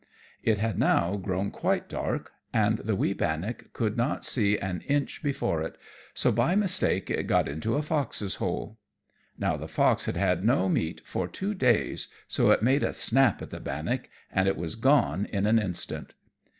[0.41, 5.21] It had now grown quite dark, and the wee bannock could not see an inch
[5.21, 5.77] before it,
[6.15, 8.79] so by mistake it got into a fox's hole.
[9.37, 13.43] Now the fox had had no meat for two days, so it made a snap
[13.43, 16.15] at the bannock and it was gone in an instant.